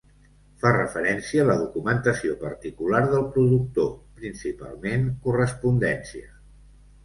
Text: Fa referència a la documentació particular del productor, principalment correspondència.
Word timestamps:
Fa 0.61 0.69
referència 0.77 1.43
a 1.43 1.47
la 1.49 1.57
documentació 1.59 2.39
particular 2.45 3.03
del 3.13 3.29
productor, 3.37 3.93
principalment 4.19 5.09
correspondència. 5.29 6.31